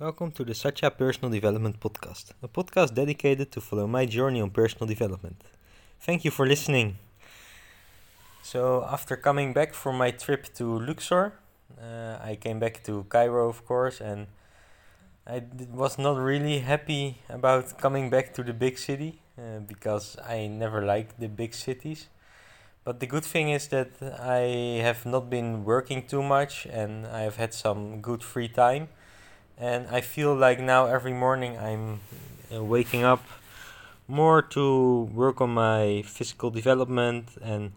[0.00, 4.50] Welcome to the Satya Personal Development Podcast, a podcast dedicated to follow my journey on
[4.50, 5.42] personal development.
[5.98, 6.98] Thank you for listening.
[8.40, 11.32] So, after coming back from my trip to Luxor,
[11.82, 14.28] uh, I came back to Cairo, of course, and
[15.26, 15.42] I
[15.74, 20.80] was not really happy about coming back to the big city uh, because I never
[20.80, 22.06] liked the big cities.
[22.84, 23.90] But the good thing is that
[24.20, 28.90] I have not been working too much and I have had some good free time.
[29.58, 32.00] And I feel like now every morning I'm
[32.54, 33.24] uh, waking up
[34.06, 37.72] more to work on my physical development and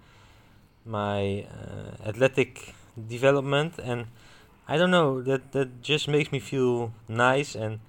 [0.86, 2.75] my uh, athletic
[3.08, 3.80] development.
[3.84, 4.08] And
[4.67, 7.55] I don't know, that, that just makes me feel nice.
[7.55, 7.80] And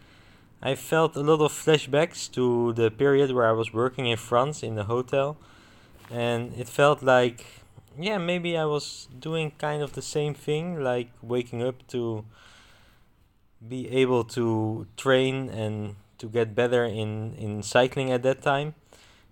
[0.63, 4.63] I felt a lot of flashbacks to the period where I was working in France
[4.63, 5.37] in the hotel
[6.13, 7.45] and it felt like
[7.99, 12.25] yeah maybe i was doing kind of the same thing like waking up to
[13.69, 18.75] be able to train and to get better in in cycling at that time.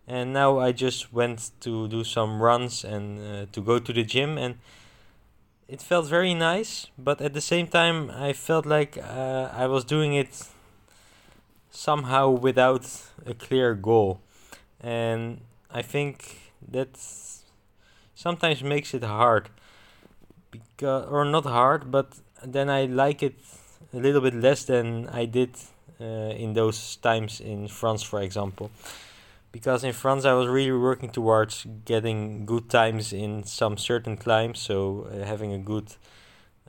[0.06, 4.02] And now i just went to do some runs and uh, to go to the
[4.02, 4.58] gym and
[5.68, 9.84] it felt very nice but at the same time i felt like uh, i was
[9.84, 10.48] doing it
[11.70, 12.84] somehow without
[13.24, 14.20] a clear goal.
[14.80, 16.98] And i think that
[18.14, 19.48] sometimes makes it hard
[20.50, 23.38] because or not hard but then i like it
[23.92, 25.50] a little bit less than i did
[26.00, 28.70] uh, in those times in france for example
[29.52, 34.58] because in france i was really working towards getting good times in some certain climbs
[34.58, 35.86] so uh, having a good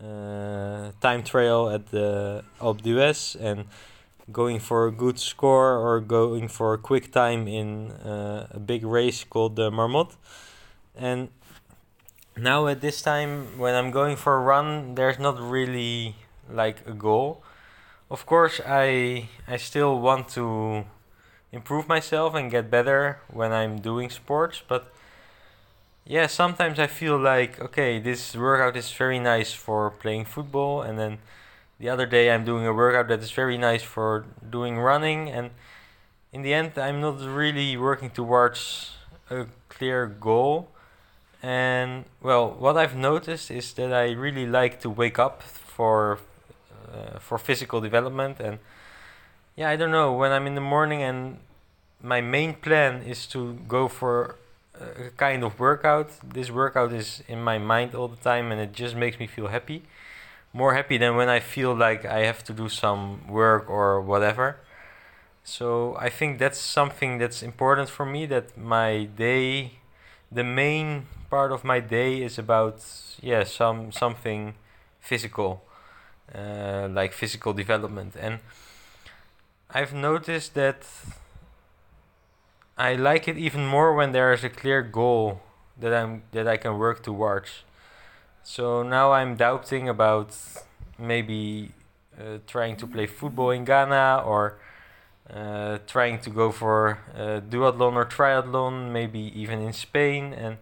[0.01, 3.65] uh, time trial at the Alpe d'Huez and
[4.31, 8.83] going for a good score or going for a quick time in uh, a big
[8.83, 10.15] race called the Marmotte.
[10.95, 11.29] And
[12.37, 16.15] now at this time, when I'm going for a run, there's not really
[16.51, 17.43] like a goal.
[18.09, 20.85] Of course, I I still want to
[21.51, 24.93] improve myself and get better when I'm doing sports, but
[26.05, 30.97] yeah, sometimes I feel like okay, this workout is very nice for playing football, and
[30.99, 31.19] then
[31.81, 35.49] the other day I'm doing a workout that is very nice for doing running and
[36.31, 38.91] in the end I'm not really working towards
[39.31, 40.69] a clear goal
[41.41, 46.19] and well what I've noticed is that I really like to wake up for
[46.91, 48.37] Uh, for physical development.
[48.41, 48.59] And
[49.55, 51.37] yeah I don't know when I'm in the morning and
[52.01, 54.35] my main plan is to go for
[54.75, 58.73] a kind of workout this workout is in my mind all the time and it
[58.73, 59.83] just makes me feel happy.
[60.51, 64.57] More happy than when I feel like I have to do some work or whatever.
[65.45, 69.79] So I think that's something that's important for me that my day
[70.29, 72.83] the main part of my day is about
[73.21, 74.55] yeah some something
[74.99, 75.63] physical
[76.35, 78.39] uh, like physical development and
[79.69, 80.85] I've noticed that
[82.77, 85.41] I like it even more when there is a clear goal
[85.79, 87.63] that I'm that I can work towards
[88.43, 90.35] so now I'm doubting about
[90.97, 91.71] maybe
[92.19, 94.57] uh, trying to play football in Ghana or
[95.29, 100.33] uh, trying to go for uh, duathlon or triathlon, maybe even in Spain.
[100.33, 100.57] And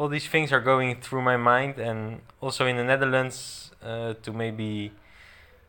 [0.00, 1.78] all these things are going through my mind.
[1.78, 4.92] And also in the Netherlands uh, to maybe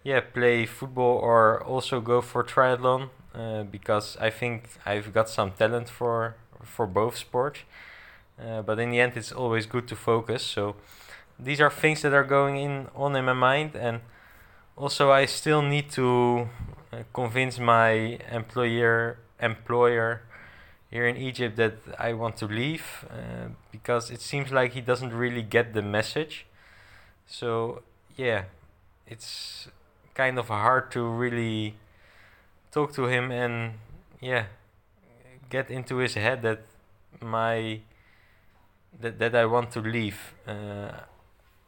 [0.03, 5.51] yeah play football or also go for triathlon uh, because I think I've got some
[5.51, 7.59] talent for for both sports.
[8.39, 10.41] Uh, but in the end, it's always good to focus.
[10.43, 10.75] So
[11.37, 13.99] these are things that are going in on in my mind and
[14.77, 16.47] also I still need to
[16.93, 20.21] uh, convince my employer employer
[20.91, 25.13] here in Egypt that I want to leave uh, because it seems like he doesn't
[25.13, 26.45] really get the message.
[27.25, 27.81] So
[28.17, 28.43] yeah,
[29.07, 29.69] it's
[30.13, 31.75] kind of hard to really
[32.71, 33.73] talk to him and
[34.19, 34.45] yeah,
[35.49, 36.61] get into his head that
[37.21, 37.79] my
[38.99, 40.33] that that I want to leave.
[40.45, 40.91] Uh,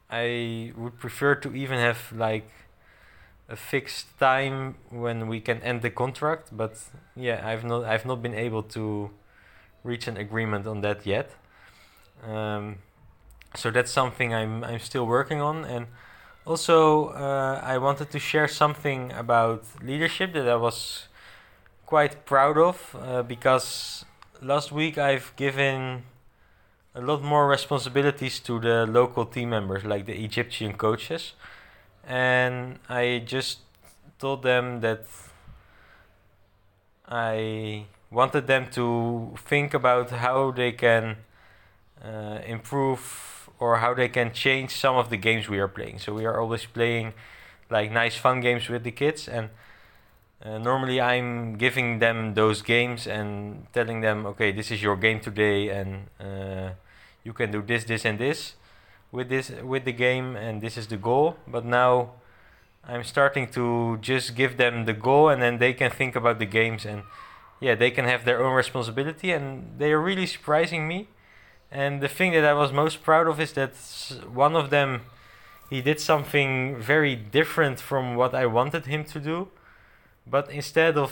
[0.09, 2.49] I would prefer to even have like
[3.49, 6.77] a fixed time when we can end the contract, but
[7.15, 9.09] yeah, I've not I've not been able to
[9.83, 11.31] reach an agreement on that yet.
[12.25, 12.77] Um,
[13.55, 15.87] so that's something I'm I'm still working on, and
[16.45, 21.07] also uh, I wanted to share something about leadership that I was
[21.85, 24.05] quite proud of uh, because
[24.41, 26.03] last week I've given
[26.95, 31.33] a lot more responsibilities to the local team members, like the Egyptian coaches.
[32.05, 33.59] And I just
[34.19, 35.05] told them that
[37.07, 41.17] I wanted them to think about how they can
[42.03, 45.99] uh, improve or how they can change some of the games we are playing.
[45.99, 47.13] So we are always playing
[47.69, 49.49] like nice fun games with the kids and
[50.43, 55.19] uh, normally I'm giving them those games and telling them okay this is your game
[55.19, 56.71] today and uh,
[57.23, 58.55] you can do this this and this
[59.13, 61.37] with this with the game and this is the goal.
[61.47, 62.13] But now
[62.83, 66.45] I'm starting to just give them the goal and then they can think about the
[66.45, 67.03] games and
[67.61, 71.07] yeah they can have their own responsibility and they are really surprising me.
[71.71, 73.73] And the thing that I was most proud of is that
[74.33, 75.01] one of them
[75.69, 79.47] he did something very different from what I wanted him to do.
[80.25, 81.11] But instead of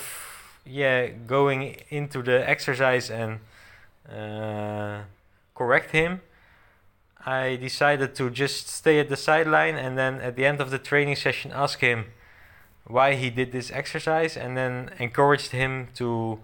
[0.66, 3.40] yeah going into the exercise and
[4.10, 5.04] uh,
[5.54, 6.22] correct him
[7.26, 10.80] I decided to just stay at the sideline and then at the end of the
[10.80, 12.06] training session ask him
[12.86, 16.40] why he did this exercise and then encouraged him to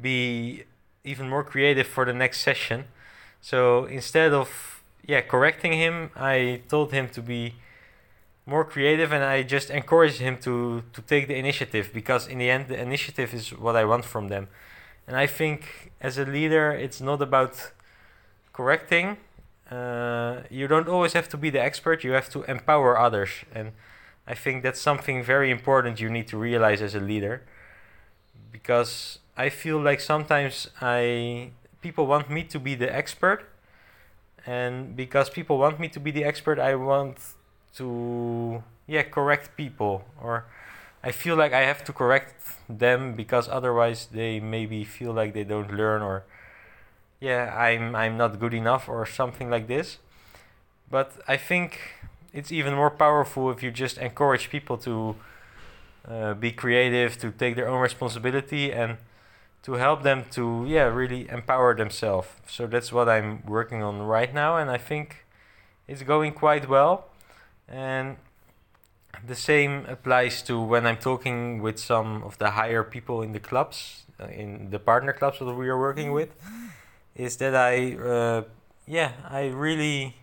[0.00, 0.64] be
[1.04, 2.84] even more creative for the next session.
[3.40, 7.54] So instead of yeah correcting him, I told him to be
[8.46, 12.48] more creative and I just encouraged him to to take the initiative because in the
[12.50, 14.48] end the initiative is what I want from them.
[15.06, 17.72] And I think as a leader it's not about
[18.52, 19.18] correcting.
[19.70, 23.30] Uh, you don't always have to be the expert, you have to empower others.
[23.52, 23.72] And
[24.26, 27.42] I think that's something very important you need to realize as a leader.
[28.52, 31.50] Because I feel like sometimes I
[31.82, 33.48] people want me to be the expert.
[34.46, 37.18] And because people want me to be the expert I want
[37.76, 40.04] to yeah correct people.
[40.22, 40.44] Or
[41.02, 42.34] I feel like I have to correct
[42.68, 46.24] them because otherwise they maybe feel like they don't learn or
[47.20, 49.98] yeah I'm I'm not good enough or something like this
[50.90, 51.80] but I think
[52.32, 55.16] it's even more powerful if you just encourage people to
[56.08, 58.98] uh, be creative, to take their own responsibility, and
[59.62, 62.28] to help them to yeah really empower themselves.
[62.46, 65.24] So that's what I'm working on right now, and I think
[65.88, 67.06] it's going quite well.
[67.68, 68.16] And
[69.26, 73.40] the same applies to when I'm talking with some of the higher people in the
[73.40, 76.28] clubs, uh, in the partner clubs that we are working with,
[77.16, 78.42] is that I uh,
[78.86, 80.14] yeah I really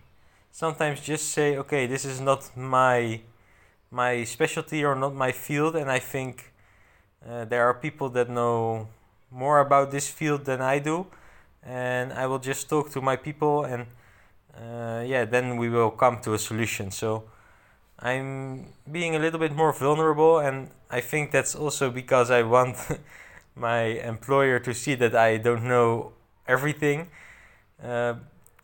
[0.50, 3.20] sometimes just say, okay, this is not my
[3.90, 6.52] my specialty or not my field, and I think
[7.28, 8.88] uh, there are people that know
[9.30, 11.06] more about this field than I do,
[11.62, 13.86] and I will just talk to my people, and
[14.56, 16.90] uh, yeah, then we will come to a solution.
[16.90, 17.24] So
[17.98, 22.76] I'm being a little bit more vulnerable, and I think that's also because I want
[23.56, 26.12] my employer to see that I don't know
[26.46, 27.08] everything.
[27.82, 28.14] Uh,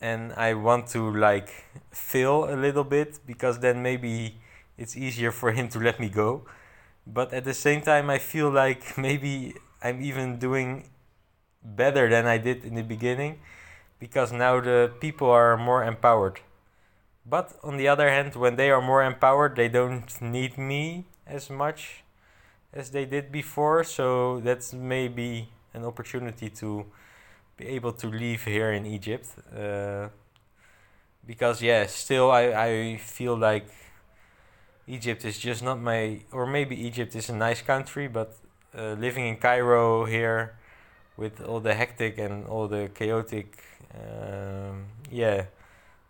[0.01, 1.51] and I want to like
[1.91, 4.39] fail a little bit because then maybe
[4.79, 6.47] it's easier for him to let me go.
[7.07, 10.89] But at the same time, I feel like maybe I'm even doing
[11.63, 13.41] better than I did in the beginning
[13.99, 16.41] because now the people are more empowered.
[17.27, 21.51] But on the other hand, when they are more empowered, they don't need me as
[21.51, 22.03] much
[22.73, 23.85] as they did before.
[23.85, 26.87] So that's maybe an opportunity to
[27.61, 29.29] be able to live here in Egypt.
[29.57, 30.09] Uh,
[31.27, 33.67] because yeah, still I, I feel like
[34.87, 38.37] Egypt is just not my or maybe Egypt is a nice country, but
[38.77, 40.57] uh, living in Cairo here
[41.17, 43.63] with all the hectic and all the chaotic
[43.95, 45.45] um, yeah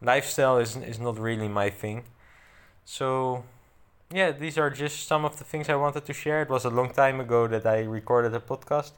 [0.00, 2.04] lifestyle is is not really my thing.
[2.84, 3.44] So
[4.12, 6.42] yeah, these are just some of the things I wanted to share.
[6.42, 8.92] It was a long time ago that I recorded a podcast.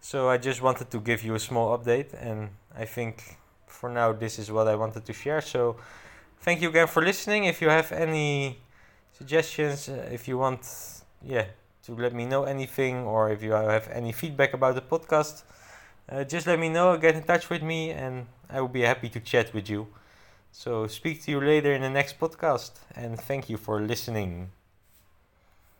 [0.00, 3.36] So I just wanted to give you a small update, and I think
[3.66, 5.40] for now this is what I wanted to share.
[5.40, 5.76] So
[6.40, 7.44] thank you again for listening.
[7.44, 8.58] If you have any
[9.12, 10.60] suggestions, uh, if you want,
[11.22, 11.46] yeah,
[11.84, 15.42] to let me know anything, or if you have any feedback about the podcast,
[16.08, 16.96] uh, just let me know.
[16.96, 19.88] Get in touch with me, and I will be happy to chat with you.
[20.52, 24.50] So speak to you later in the next podcast, and thank you for listening.